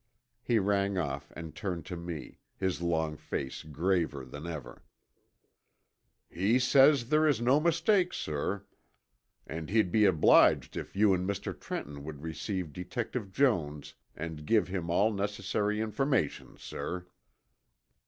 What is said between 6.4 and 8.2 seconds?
says there is no mistake,